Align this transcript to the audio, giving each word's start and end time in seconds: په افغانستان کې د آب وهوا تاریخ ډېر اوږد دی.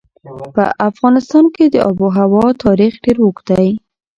په 0.55 0.63
افغانستان 0.89 1.45
کې 1.55 1.65
د 1.69 1.75
آب 1.89 1.97
وهوا 2.01 2.45
تاریخ 2.65 2.93
ډېر 3.03 3.17
اوږد 3.21 3.45
دی. 3.57 3.67